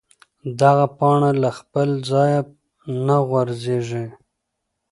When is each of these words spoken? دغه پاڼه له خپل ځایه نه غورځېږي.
دغه 0.61 0.85
پاڼه 0.97 1.31
له 1.41 1.49
خپل 1.59 1.89
ځایه 2.09 2.41
نه 3.05 3.17
غورځېږي. 3.27 4.05